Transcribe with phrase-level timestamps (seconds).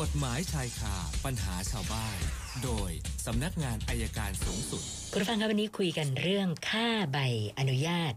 [0.00, 2.16] กฎหมายชายคาปัญหาชาวบ้าน
[2.64, 2.90] โดย
[3.26, 4.82] สำนักงานอายการสูงสุด
[5.12, 7.18] คุณผู้ฟังครับวันนี้คุยกันเรื่องค่าใบ
[7.58, 8.12] อนุญาต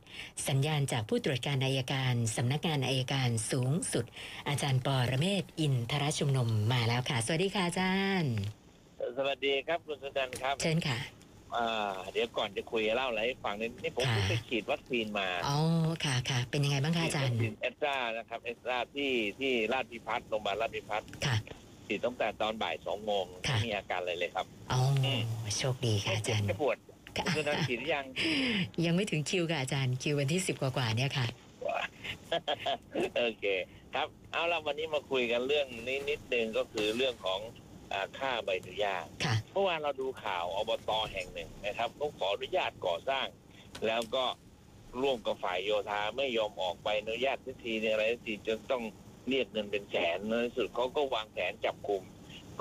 [0.48, 4.06] สัญญาณจากผู้ตรวจการอายการสำนักงานอายการสูงสุด
[4.48, 8.34] อาจารย์ปอระเมศวร์อินทรชุมนุมมาแล้วค่ะ สวัสดีค่ะอาจารย์
[9.18, 11.00] สวัสดีครับคุณสุนันท์ครับ เชิญค่ะ
[11.56, 15.58] อ่าเดี๋ยวก่อนจะคุยเล่าอะไรให้ฟังนิดนี่ผมค่ะเพิ่งไปฉีดวัคซีนมาอ๋อ
[16.06, 21.36] ค่ะค่ะเป็นยังไงบ้างคะอาจารย์ฉีดวัคซีนเอสตรานะครับเอสตราที่ที่ราชพิพัฒน์โรงพยาบาลราชพิพัฒน์ค่ะ
[21.88, 24.82] ฉีดตั้งแต่ตอนบ่ายสองโมงค่ะ ไม่มีอาการอะไรเลยครับอ๋อ
[25.58, 26.78] โชคดีค่ะไม่อาเจ็จาบรย์ ไม่ปวด
[27.18, 28.06] ค่ะ คุณสุนันท์ฉีดหรือยัง
[28.86, 31.28] ยังไม่ถึงคิวค่ะอาจารย์คิววันที่สิบกว่าๆเนี่ยค่ะ
[33.18, 33.46] โอเค
[33.94, 37.40] ครับเอาละวันนี้มาคุยกันเรื่องนี้นิดนึงก็คือเรื่องของ
[37.92, 43.26] อ่าค่าใบอนุญาตค่ะ เมื่อวานเราดูข่าวอบตแห่งหนึ่งนะครับต้องขออนุญาตก่อสร้าง
[43.88, 44.24] แล้วก็
[45.02, 48.84] ร่วมกับฝ่ายโยธาไม่ยอมออกใบอนุญาตทันทีเนี่ยอะไรทันทีจนต้อง
[49.30, 52.04] เรียกเงินเป็นแสนในที่สุดเขาก็วางแผนจับกลุ่ม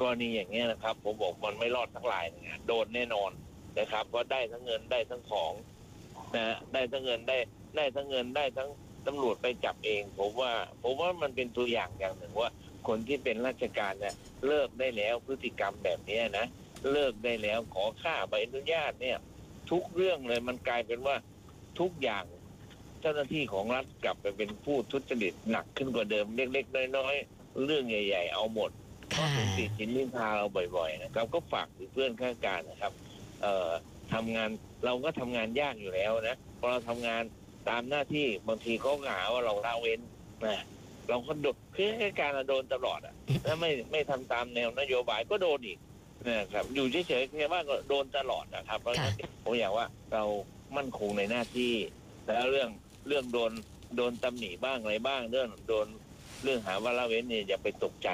[0.00, 3.30] กรณีอย่างเงี้ยนะครับ ผมบอกมันไม่รอดทั้งหลายเนี่ยโดนแน่นอน
[3.78, 5.52] นะครับเพราะได้ทั้งเงินได้ทั้งของ
[6.36, 7.38] นะได้ทั้งเงินได้
[7.76, 8.70] ได้ทั้งเงินได้ทั้ง
[9.06, 12.50] ตำรวจไปจับเอง ผมว่า ผมว่ามันเป็นตัวอย่างอย่างหนึ่งว่า
[12.88, 14.14] คนที่เป็นราชการเนี่ย
[14.46, 16.46] เลิกได้แล้วพฤติกรรมแบบเนี้ยนะ
[16.92, 19.16] เลิกได้แล้วขอค่าใบอนุญาตเนี่ย
[19.70, 21.16] ทุกเรื่องเลยมันกลายเป็นว่า
[21.80, 22.24] ทุกอย่าง
[23.04, 28.70] เจ้าหน้าที่ของรัฐกลับไปเป็นผู้ทุจริตหนักขึ้นกว่าเดิมเล็กๆน้อยๆเรื่องใหญ่ ๆ เอาหมด
[29.10, 32.92] เพราะค่ะถึงติดสินนินทาเราบ่อย ๆ นะครับก็ฝากถึงเพื่อนข้างการนะครับ
[33.42, 33.70] เอ่อ
[34.12, 34.50] ทำงาน
[34.84, 37.22] เราก็ทำงานยากอยู่แล้วนะพอเราทำงาน
[37.68, 40.00] ตามหน้าที่บางทีเขาก็หาว่าเราละเว้น
[40.44, 40.64] นะ
[41.08, 43.14] เราก็โดนคือข้าราชการเราโดนตลอดอะ
[43.46, 45.78] ถ้าไม่ไม่ทำตามแนวนโยบายก็โดนอีก
[46.28, 50.24] นะครับอยู่เฉยๆแค่ว่าก็โดนตลอดนะครับเพราะฉะนั้นผมอยากว่าเรา
[50.76, 51.74] มั่นคงในหน้าที่
[52.26, 52.70] แล้วเรื่อง
[53.06, 53.52] เรื่องโดน
[53.96, 55.86] โดนตำหนิบ้างอะไรบ้างเรื่องโดน
[56.42, 58.10] เรื่องหาว่าละเว้นเนี่ยอย่าไปตกใจ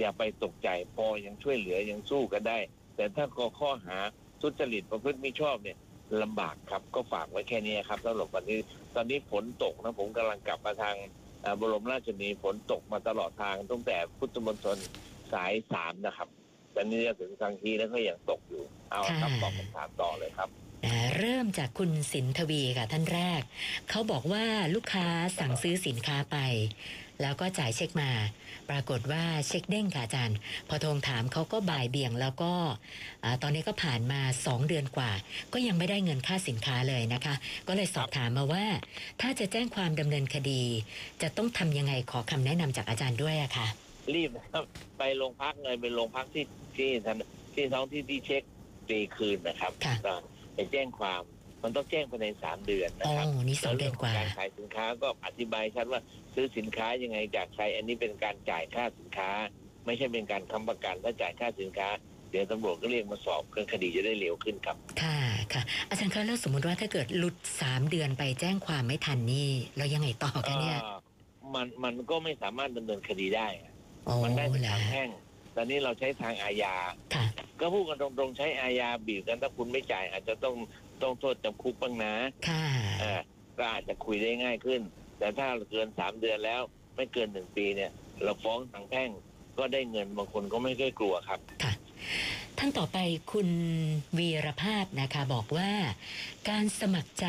[0.00, 2.58] อย่าไปตกใจพอยังช่วยเหลือยังสู้กันได้
[2.96, 3.98] แต่ถ้าก็ข้อหา
[4.40, 5.78] ทุจริตประพฤติมิชอบเนี่ย
[6.22, 8.58] ลำบากครับก็ฝากไว้แค่นี้ครับสำหรับวันนี้
[8.94, 10.96] ตอนนี้ฝนตกนะผมกำลังกลับมาทาง
[11.44, 14.78] อ่าบรมราชชนนีฝนตกมาตลอดทางตั้งแต่พุทธมณฑล
[15.32, 16.28] สายสามนะครับ
[16.74, 20.48] ตอนนี้จะถึงทางทีแล้วก็ยังตกอยู่ เอาครับตอบคำถามต่อเลยครับ
[20.84, 23.42] นะเริ่มจากคุณสินทวีค่ะท่านแรก
[23.90, 25.06] เขาบอกว่าลูกค้า
[25.38, 26.36] สั่งซื้อสินค้าไป
[27.22, 28.10] แล้วก็จ่ายเช็คมา
[28.70, 32.52] ปรากฏว่าเช็คเด้งค่ะอาจารย์ พอโทรถามเขาก็บ่ายเบี่ยง แล้วก็
[33.24, 35.10] อ่าตอนนี้ก็ผ่านมา 2 เดือนกว่า
[35.52, 37.34] ก็ยังไม่ได้เงินค่าสินค้าเลยนะคะ
[37.68, 38.64] ก็เลยสอบถามมาว่า
[39.20, 40.62] ถ้าจะแจ้งความดำเนินคดี
[41.22, 43.66] จะต้องทำยังไงขอคำแนะนำจากอาจารย์ด้วยอะค่ะ
[44.14, 44.64] รีบนะครับ
[44.98, 46.44] ไปโรงพักเลยเป็นโรงพักที่
[46.76, 47.16] ที่ทัน
[47.54, 48.42] ที่ท้องที่ที่เช็ค
[48.88, 50.14] ตีคืนนะครับค่ะก็
[50.54, 51.22] ไปแจ้งความ
[51.62, 56.00] มันต้องแจ้งภายในสามเดือนนะอ๋อครับนี่สองเดือนกว่าแล้วเรื่องของการขายสินค้าก็อธิบายชัดว่า
[56.34, 59.30] ซื้อสินค้ายังไงจากใครอันนี้เป็นการจ่ายค่าสินค้า
[59.86, 61.88] ไม่ใช่เป็นการค้ำประกันถ้าจ่ายค่าสินค้า
[62.30, 65.18] เดี๋ยวตำรวจก็เรียกมาสอบเครื่องคดีจะได้เร็วขึ้นครับ ค่ะ
[65.52, 70.98] ค่ะ อาจารย์คะแล้วสมมติว่าถ้าเกิดหลุดสามเดือนไปแจ้งความไม่ทันนี่เรายังไงต่อกันเนี่ยเอ่อ
[71.54, 73.72] มันมันก็ไม่สามารถดำเนินคดีได้อะ
[74.04, 75.08] โอ้มันได้แต่เหรอทางแพ่ง
[75.56, 76.74] ตอนนี้เราใช้ทางอาญา
[77.14, 77.24] ค่ะ
[77.60, 80.54] ก็พูดกันตรงๆใช้อาญาบีบกันถ้าคุณไม่จ่าย อาจจะต้อง
[81.02, 82.14] ต้องโทษจำคุกบ้างนะ
[82.48, 82.64] ค่ะ
[83.02, 83.20] อ่า
[83.58, 84.80] ก็อาจจะคุยได้ง่ายขึ้น
[85.18, 86.60] แต่ถ้าเกินสามเดือนแล้ว
[86.96, 87.90] ไม่เกินหนึ่งปีเนี่ย
[88.22, 89.10] เราฟ้องทางแพ่ง
[89.58, 91.40] ก็ได้เงินบางคนก็ไม่ค่อยกลัวครับ
[92.58, 92.98] ท่านต่อไป
[93.32, 93.48] คุณ
[94.18, 95.70] วีรภาพนะคะบอกว่า
[96.50, 97.26] การสมัครใจ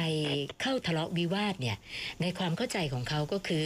[0.61, 1.77] เข้าทะเลาะวิวาทเนี่ย
[2.21, 3.65] ในความเข้าใจของเขาก็คือ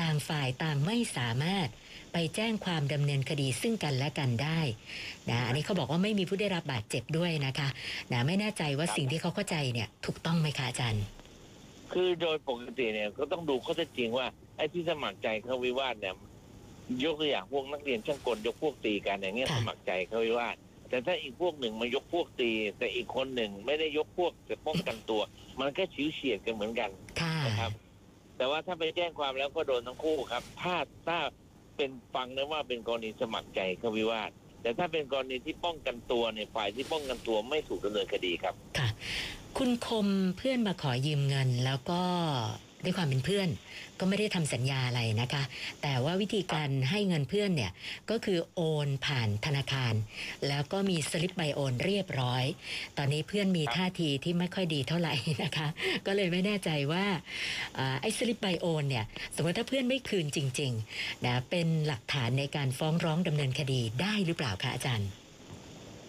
[0.00, 1.68] ต่างฝ่ายต่างไม่สามารถ
[2.12, 4.60] ไปแจ้งความดำเนินคดีซึ่งกันและกันได้
[5.30, 7.68] นะอันนี้เขาบอกว่าไม่มีผู้ได้รับบาดเจ็บด้วยนะคะ
[8.12, 11.04] นะไม่แน่ใจว่าครับสิ่งที่เขาเข้าใจเนี่ยถูกต้องไหมคะอาจารย์
[11.92, 14.26] คือโดยปกติเนี่ยก็ต้องดูข้อเท็จจริงว่า
[14.56, 16.14] ไอ้ที่สมัครใจเข้าวิวาทเนี่ย
[17.04, 20.56] ยกตัวอย่างพวกนักเรียนช่างกลยกพวกตีกันอย่างเงี้ยค่ะ สมัครใจเข้าวิวาท
[20.92, 25.22] แต่ถ้าอีกพวกหนึ่งมายกพวกตี แต่อีกคนหนึ่งไม่ได้ยกพวกจะป้องกันตัว
[25.60, 27.72] มันก็ฉิวเฉียดกันเหมือนกันค่ะนะครับ
[28.36, 30.76] แต่ว่าถ้าไปแจ้งความแล้วก็โดนทั้งคู่ครับถ้า
[31.08, 31.18] ถ้า
[31.76, 34.30] เป็นฟังนะว่าเป็นกรณีสมัครใจเข้าวิวาท
[34.62, 38.88] แต่ถ้าเป็นกรณีที่ป้องกันตัวเนี่ยฝ่ายที่ป้องกันตัวไม่ถูกดำเนินคดีครับค่ะ
[39.58, 40.06] คุณคม
[40.36, 42.02] เพื่อนมาขอยืมเงินแล้วก็
[42.84, 43.48] ด้วยความเป็นเพื่อน
[43.98, 45.42] ก็ไม่ได้ทำสัญญาอะไรนะคะ
[45.82, 47.72] แต่ว่าวิธีการให้เงินเพื่อนเนี่ย
[48.10, 49.94] ก็คือโอนผ่านธนาคาร
[50.48, 52.44] แล้วก็มีสลิปใบโอนเรียบร้อย
[52.98, 55.68] ตอนนี้เพื่อนมีท่าทีที่ไม่ค่อยดีเท่าไหร่นะคะ
[56.06, 57.04] ก็เลยไม่แน่ใจว่า
[57.78, 59.04] อไอ้สลิปใบโอนเนี่ย
[59.34, 65.08] สมมติถ้าเพื่อนไม่คืนจริงๆนะเป็นหลักฐานในการฟ้องร้องดำเนินคดีได้หรือเปล่าคะอาจารย์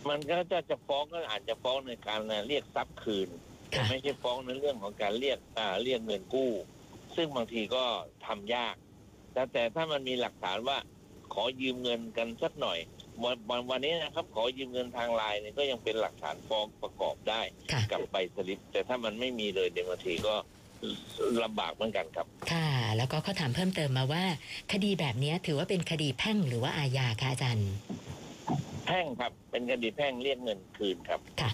[0.09, 3.29] มันก็จะจะฟ้องก็อาจจะฟ้องในการเรียกทรัพย์คืน
[3.75, 6.51] ค่ะไม่ใช่ฟ้องในเรื่องของการเรียกอ่าเรียกเงินกู้
[7.15, 7.83] ซึ่งบางทีก็
[8.25, 8.75] ทำยาก
[9.33, 10.77] แต่แต่ถ้ามันมีหลักฐานว่า
[11.33, 12.79] ขอยืมเงินกันสักหน่อย
[13.23, 17.41] วันวันวันนี้นะครับ ขอยืมเงินทางไลน์เนี่ยก็ยังเป็นหลักฐานฟ้องประกอบได้
[17.71, 20.35] ค่ะ กับใบสลิป แต่ถ้ามันไม่มีเลยเดี๋ยวบางทีก็
[21.43, 24.23] ลำบากเหมือนกันครับ ค่ะ แล้วก็เขาถามเพิ่มเติมมาว่า
[24.71, 27.71] คดีแบบเนี้ยถือว่าเป็นคดีแพ่งหรือว่าอาญาคะอาจารย์
[28.85, 31.51] แพ่งครับ เป็นคดีแพ่งเรียกเงินคืนครับ ค่ะ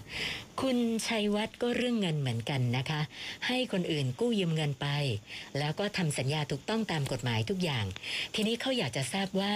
[0.60, 3.00] คุณชัยวัฒน์ก็เรื่องเงินเหมือนกันนะคะ
[3.46, 4.88] ให้คนอื่นกู้ยืมเงินไป
[5.58, 7.84] แล้วก็ทำสัญญาถูกต้องตามกฎหมายทุกอย่าง
[8.34, 9.54] ทีนี้เขาอยากจะทราบว่า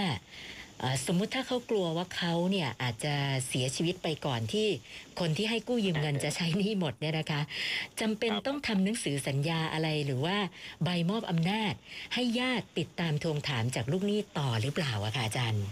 [1.07, 3.15] สมมุติถ้าเขากลัวว่าเขาเนี่ยอาจจะ
[3.49, 4.69] เสียชีวิตไปก่อนที่
[5.21, 7.41] คนที่ให้กู้ยืมเงินจะใช้หนี้หมดเนี่ยนะคะ
[8.01, 10.37] จำเป็นต้องทำหนังสือสัญญาอะไรหรือว่า
[10.85, 11.75] ใบมอบอำนาจ
[12.15, 15.65] ให้ญาติติดตามทวงถามจากลูกหนี้ต่อหรือเปล่าอะคะอาจารย์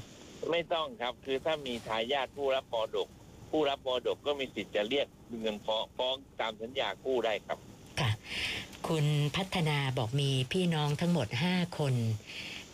[0.50, 3.08] ไม่ต้องครับคือถ้ามีทายาทผู้รับมรดก
[3.50, 5.06] ผู้รับมรดกก็มีสิทธิ์จะเรียก
[5.40, 7.58] เงินฟ้องฟ้องตามสัญญากู้ได้ครับ
[8.00, 8.10] ค่ะ
[8.88, 9.06] คุณ
[9.36, 11.94] พัฒนาบอกมีพี่น้องทั้งหมด 5 คน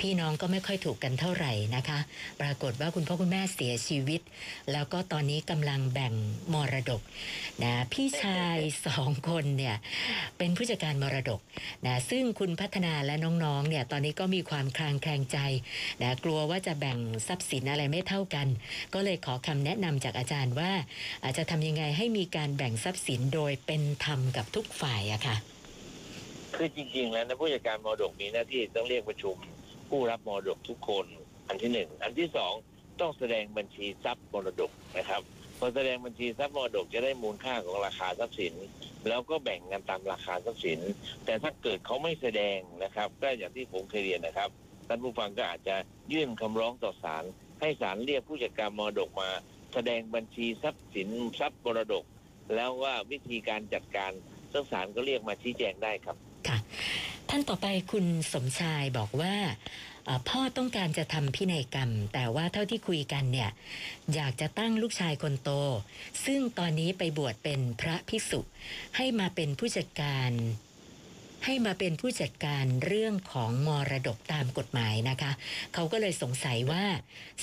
[0.01, 1.99] พี่น้องก็ไม่ค่อยถูกกันเท่าไหร่นะคะ
[2.41, 4.21] ปรากฏว่าคุณพ่อคุณแม่เสียชีวิต
[4.73, 6.15] แล้วก็ตอนนี้กำลังแบ่ง
[6.53, 7.03] มรดก
[7.63, 9.77] นะพี่ชายสองคนเนี่ย
[10.39, 11.41] เป็นผู้จัดการมรดก
[11.87, 13.15] นะซึ่งคุณพัฒนาและ
[13.45, 15.39] น้องๆเนี่ยตอนนี้ก็มีความคลางแคลงใจ
[16.03, 18.47] นะกลัวว่าจะแบ่งทรัพย์สินอะไรไม่เท่ากัน
[18.95, 20.73] ก็เลยขอคำแนะนำจากอาจารย์ว่า
[21.25, 25.37] อาจจะทำยังไงให้มีการแบ่งทรัพย์สินโดยเป็นธรรมกับทุกฝ่ายอะค่ะ
[26.57, 29.37] คือจริงๆแล้วนะผู้จัดการมรดกมีหน้าที่ต้องเรียกประชุม
[29.89, 31.07] ผู้รับมรดกทุกคน
[31.49, 32.53] อันที่หนึ่งอันที่สอง
[33.01, 35.23] ต้องแสดงบัญชีทรัพย์มรดกนะครับ
[35.59, 38.55] พอแสดงบัญชีทรัพย์มรดกจะได้มูลค่าของราคาทรัพย์สิน
[39.09, 40.81] แล้วก็แบ่งกันตามราคาทรัพย์สิน
[41.25, 44.51] แต่ถ้าเกิดเขาไม่แสดงนะครับก็อย่างที่ผมเคยเรียนนะครับ
[44.89, 45.77] ท่านผู้ฟังก็อาจจะ
[46.13, 47.25] ยื่นคำร้องต่อศาล
[47.61, 49.31] ให้ศาลเรียกผู้จัดการมรดกมา
[49.75, 51.09] แสดงบัญชีทรัพย์สิน
[51.41, 52.05] ทรัพย์มรดก
[52.55, 54.13] แล้วว่าวิธีการจัดการ
[54.53, 56.17] ซึ่งศาลก็เรียกมาชี้แจงได้ครับ
[57.31, 59.35] ท่านต่อไปคุณสมชายบอกว่า
[60.05, 63.51] เอ่อพ่อต้องการจะทำพินัยกรรม แต่ว่าเท่าที่คุยกันเนี่ย
[64.15, 65.51] อยากจะตั้งลูกชายคนโต
[66.25, 68.41] ซึ่งตอนนี้ไปบวชเป็นพระภิกษุ
[68.97, 70.31] ให้มาเป็นผู้จัดการ
[71.45, 75.33] ให้มาเป็นผู้จัดการเรื่องของมรดกตามกฎหมายนะคะ
[75.75, 76.85] เขาก็เลยสงสัยว่า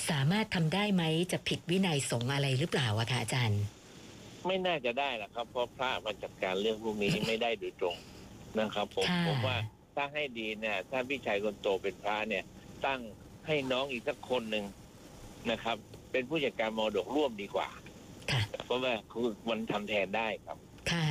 [0.10, 3.62] สามารถทำได้ไหมจะผิดวินัยสงฆ์อะไรหรือเปล่าอะคะอาจารย์
[4.48, 7.96] ไม่น่าจะได้หรอกครับเพราะพระมาจัดการเรื่องพวกนี้ไม่ได้โดยตรง
[8.60, 9.58] นะครับผมค่ะผมว่า
[9.96, 12.44] ถ้าให้ดีเนี่ยถ้าพี่ชายคนโตเป็นพระเนี่ย
[12.86, 13.00] ตั้ง
[13.48, 14.66] ให้น้องอีกสักคนหนึ่ง
[15.52, 15.78] นะครับ
[16.12, 17.70] เป็นผู้จัดการมรดกร่วมดีกว่า
[18.32, 20.58] ค่ะเพราะว่าคือมันทำแทนได้ครับ
[20.92, 21.08] ค่ะ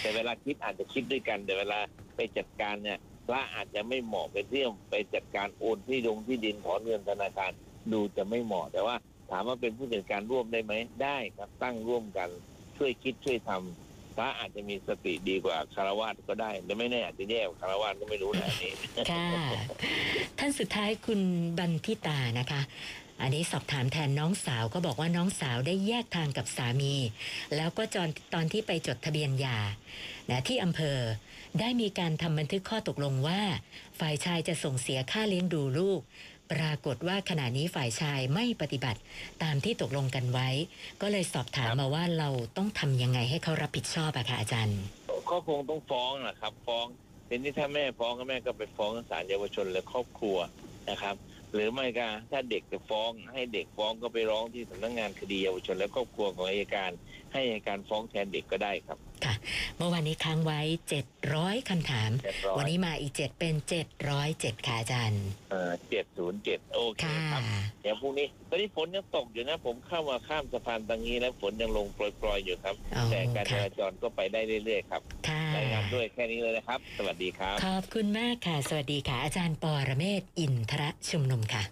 [0.00, 1.78] แต่เวลาคิดอาจจะคิดด้วยกัน แต่เวลา
[2.16, 7.52] ไปจัดการเนี่ยพระอาจจะไม่เหมาะไปเที่ยวไปจัดการโอนที่ดงที่ดินถอนเงินธนาคาร
[7.92, 8.96] ดูจะไม่เหมาะ แต่ว่า
[9.30, 12.28] ถามว่าเป็นผู้จัดการร่วมได้ไหมได้ครับตั้งร่วมกัน
[12.76, 13.87] ช่วยคิดช่วยทำ
[14.18, 18.72] พระอาจจะมีสติดีกว่าคารวะก็ได้แต่ไม่แน่อาจจะแย่กว่าคารวะก็ไม่รู้นะนนี้
[19.10, 19.28] ค่ะ
[20.38, 21.20] ท่านสุดท้ายคุณ
[21.58, 22.60] บันทิตานะคะ
[23.20, 26.94] อันนี้สอบถามแทนน้องสาวก็บอกว่าน้องสาวได้แยกทางกับสามี
[27.56, 29.58] แล้วก็จอนตอนที่ไปจดทะเบียนหย่า
[30.30, 30.98] นะที่อำเภอ
[31.60, 33.40] ได้มีการทำบันทึกข้อตกลงว่า
[34.00, 36.00] ฝ่ายชายจะส่งเสียค่าเลี้ยงดูลูก
[36.52, 39.00] ปรากฏว่าขณะนี้ฝ่ายชายไม่ปฏิบัติ
[39.42, 40.48] ตามที่ตกลงกันไว้
[41.02, 44.80] ก็เลยสอบถามมาว่าเราต้องทำยังไงให้เขารับผิดชอบอะคะอาจารย์
[45.30, 46.86] ก็คงต้องฟ้องนะครับ ฟ้อง
[47.28, 50.36] ทีนี้ถ้าแม่ฟ้องก็แม่ก็ไปฟ้องศาลเยาวชนและครอบครัว
[50.90, 51.16] นะครับ
[51.52, 56.90] หรือไม่ก็ถ้าเด็กจะฟ้องให้เด็กฟ้องก็ไปร้องที่สำนักงานคดีเยาวชนและครอบครัวของอัยการ
[57.32, 58.98] ให้อัยการฟ้องแทนเด็กก็ได้ครับ
[59.76, 60.60] เมื่อวานนี้ค้างไว้
[61.14, 63.54] 700 คำถามเรียบร้อวันยนี้มาอีก 7 เป็น
[64.10, 65.24] 707 ค่ะอาจารย์
[65.90, 67.42] เจ็ดศูนย์เจ็ดโอเคค่ะ ครับ
[67.82, 81.62] เดี๋ยวพรุ่งนี้ตอนนี้ฝนยังตกอยู่นะ ผมเข้ามาข้ามสะพานตรงนี้แล้วฝนยังลงโปรยๆอยู่ครับ อ๋อแต่การจค่ะ ราจรก็ไปได้เรื่อยๆครับค่ะ รายงานด้วยแค่นี้เลยนะครับ สวัสดีครับ ขอบคุณมากค่ะ สวัสดีค่ะ อาจารย์ปอระเมศวร์อินทรชุมนุมค่ะ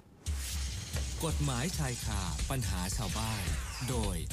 [1.24, 3.42] กฎหมายชายคาปัญหาชาวบ้าน
[3.88, 4.16] โดย